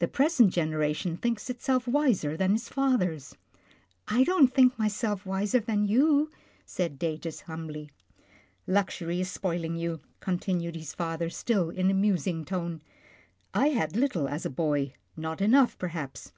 The 0.00 0.06
pres 0.06 0.38
ent 0.38 0.50
generation 0.52 1.16
thinks 1.16 1.48
itself 1.48 1.88
wiser 1.88 2.36
than 2.36 2.54
its 2.56 2.68
fathers." 2.68 3.34
I 4.06 4.22
don't 4.22 4.52
think 4.52 4.78
myself 4.78 5.24
wiser 5.24 5.60
than 5.60 5.86
you," 5.86 6.30
said 6.66 6.98
Datus 6.98 7.40
humbly." 7.48 7.88
Luxury 8.76 9.22
is 9.22 9.30
spoiling 9.30 9.76
you," 9.76 10.00
continued 10.20 10.76
his 10.76 10.92
father, 10.92 11.30
still 11.30 11.70
in 11.70 11.90
a 11.90 11.94
musing 11.94 12.44
tone. 12.44 12.82
I 13.54 13.68
had 13.68 13.96
little 13.96 14.28
as 14.28 14.44
a 14.44 14.50
boy, 14.50 14.92
not 15.16 15.40
enough, 15.40 15.78
perhaps. 15.78 16.32